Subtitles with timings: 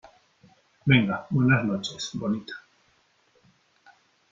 [0.87, 2.53] venga, buenas noches, bonita.